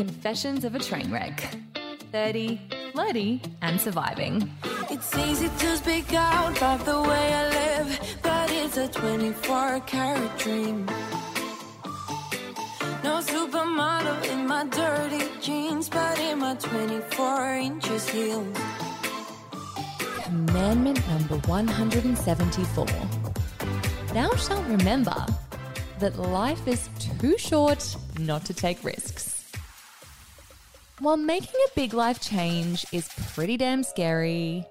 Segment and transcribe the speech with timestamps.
[0.00, 1.58] Confessions of a Train Wreck
[2.10, 2.58] 30,
[2.92, 4.50] Flirty, and Surviving.
[4.88, 10.38] It's easy to speak out about the way I live, but it's a 24 karat
[10.38, 10.86] dream.
[13.04, 18.56] No supermodel in my dirty jeans, but in my 24 inches heels.
[20.22, 22.86] Commandment number 174
[24.14, 25.26] Thou shalt remember
[25.98, 29.39] that life is too short not to take risks.
[31.00, 34.66] While making a big life change is pretty damn scary,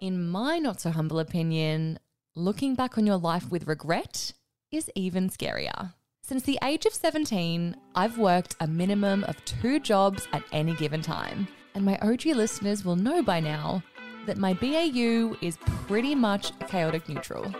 [0.00, 1.98] in my not so humble opinion,
[2.36, 4.34] looking back on your life with regret
[4.70, 5.92] is even scarier.
[6.22, 11.02] Since the age of 17, I've worked a minimum of two jobs at any given
[11.02, 11.48] time.
[11.74, 13.82] And my OG listeners will know by now
[14.26, 17.52] that my BAU is pretty much chaotic neutral.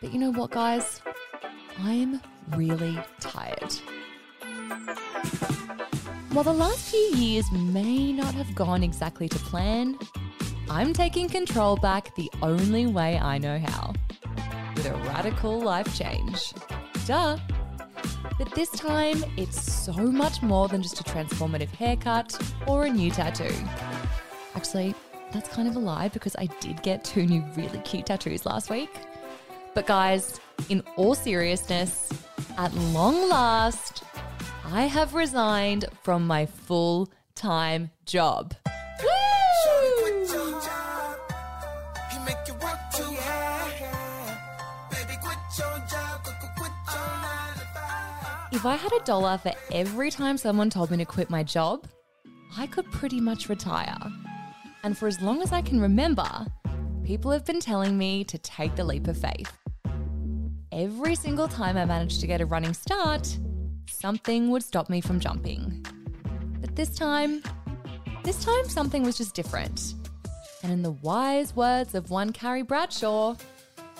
[0.00, 1.00] But you know what, guys?
[1.78, 2.20] I'm
[2.56, 3.72] really tired.
[6.36, 9.98] While the last few years may not have gone exactly to plan,
[10.68, 13.94] I'm taking control back the only way I know how
[14.74, 16.52] with a radical life change.
[17.06, 17.38] Duh.
[18.36, 23.10] But this time, it's so much more than just a transformative haircut or a new
[23.10, 23.54] tattoo.
[24.54, 24.94] Actually,
[25.32, 28.68] that's kind of a lie because I did get two new really cute tattoos last
[28.68, 28.90] week.
[29.74, 32.10] But guys, in all seriousness,
[32.58, 34.02] at long last,
[34.68, 38.52] I have resigned from my full time job.
[48.50, 51.86] If I had a dollar for every time someone told me to quit my job,
[52.58, 53.98] I could pretty much retire.
[54.82, 56.44] And for as long as I can remember,
[57.04, 59.52] people have been telling me to take the leap of faith.
[60.72, 63.38] Every single time I managed to get a running start,
[63.88, 65.84] something would stop me from jumping.
[66.60, 67.42] But this time,
[68.24, 69.94] this time something was just different.
[70.62, 73.36] And in the wise words of one Carrie Bradshaw,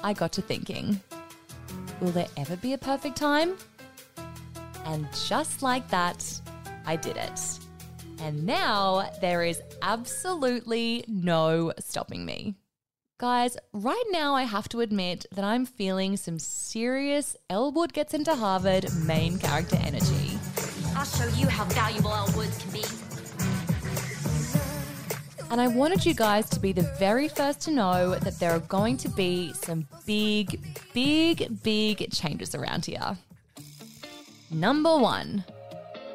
[0.02, 1.00] I got to thinking
[2.00, 3.56] will there ever be a perfect time?
[4.84, 6.40] And just like that,
[6.84, 7.40] I did it.
[8.20, 12.54] And now there is absolutely no stopping me.
[13.18, 18.12] Guys, right now I have to admit that I'm feeling some serious Elle Woods gets
[18.12, 20.38] into Harvard main character energy.
[20.94, 22.84] I'll show you how valuable Elle Woods can be.
[25.50, 28.58] And I wanted you guys to be the very first to know that there are
[28.58, 30.60] going to be some big,
[30.92, 33.16] big, big changes around here.
[34.50, 35.42] Number one,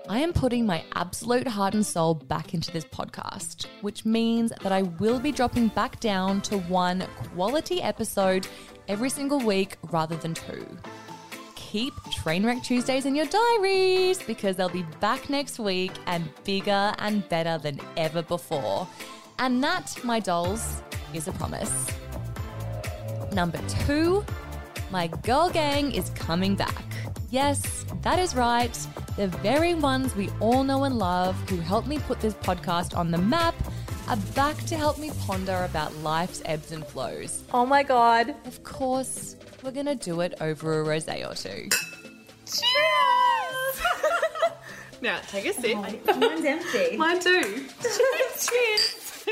[0.10, 4.72] I am putting my absolute heart and soul back into this podcast, which means that
[4.72, 8.48] I will be dropping back down to one quality episode
[8.88, 10.66] every single week rather than two.
[11.56, 17.28] Keep Trainwreck Tuesdays in your diaries because they'll be back next week and bigger and
[17.30, 18.88] better than ever before.
[19.40, 20.82] And that, my dolls,
[21.14, 21.88] is a promise.
[23.32, 24.26] Number two,
[24.92, 26.84] my girl gang is coming back.
[27.32, 28.78] Yes, that is right.
[29.16, 33.10] The very ones we all know and love who helped me put this podcast on
[33.10, 33.56] the map
[34.10, 37.42] are back to help me ponder about life's ebbs and flows.
[37.54, 38.36] Oh my god.
[38.46, 41.70] Of course, we're gonna do it over a rose or two.
[42.46, 43.82] Cheers!
[45.02, 45.78] Now, take a sip.
[45.78, 46.96] Oh, mine's empty.
[46.98, 47.66] Mine too.
[47.82, 49.26] Cheers.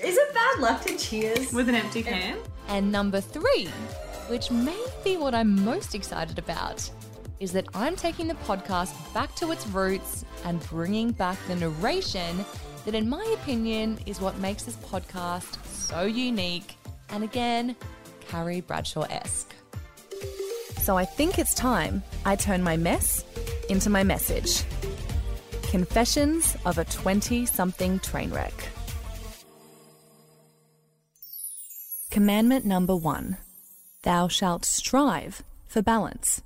[0.00, 1.52] Is it bad luck to cheers?
[1.52, 2.38] With an empty can.
[2.68, 3.68] And number three,
[4.28, 6.88] which may be what I'm most excited about,
[7.40, 12.44] is that I'm taking the podcast back to its roots and bringing back the narration
[12.84, 16.76] that, in my opinion, is what makes this podcast so unique
[17.10, 17.74] and again,
[18.28, 19.54] Carrie Bradshaw esque.
[20.78, 23.24] So I think it's time I turn my mess
[23.68, 24.64] into my message.
[25.62, 28.54] Confessions of a 20 something train wreck.
[32.10, 33.36] Commandment number one
[34.08, 36.40] Thou shalt strive for balance,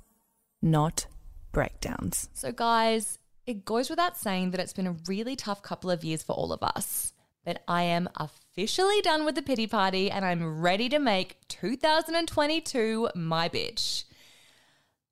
[0.61, 1.05] not
[1.53, 2.27] breakdowns.
[2.33, 6.21] So, guys, it goes without saying that it's been a really tough couple of years
[6.21, 7.13] for all of us.
[7.45, 13.11] But I am officially done with the pity party and I'm ready to make 2022
[13.15, 14.03] my bitch.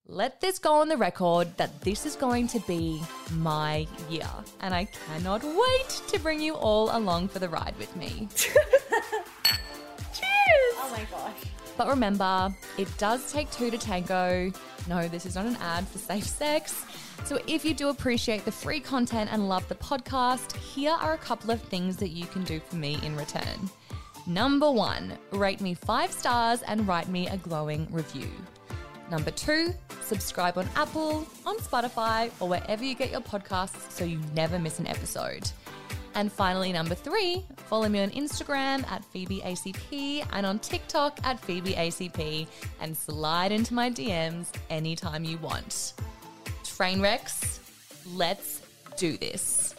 [0.05, 4.27] Let this go on the record that this is going to be my year,
[4.59, 8.27] and I cannot wait to bring you all along for the ride with me.
[8.35, 8.51] Cheers!
[10.75, 11.60] Oh my gosh.
[11.81, 14.51] But remember, it does take two to tango.
[14.87, 16.85] No, this is not an ad for safe sex.
[17.23, 21.17] So if you do appreciate the free content and love the podcast, here are a
[21.17, 23.67] couple of things that you can do for me in return.
[24.27, 28.29] Number one, rate me five stars and write me a glowing review.
[29.09, 29.73] Number two,
[30.03, 34.77] subscribe on Apple, on Spotify, or wherever you get your podcasts so you never miss
[34.77, 35.49] an episode.
[36.15, 42.47] And finally, number three, follow me on Instagram at PhoebeACP and on TikTok at PhoebeACP
[42.81, 45.93] and slide into my DMs anytime you want.
[46.63, 47.59] Trainwrecks,
[48.13, 48.61] let's
[48.97, 49.75] do this.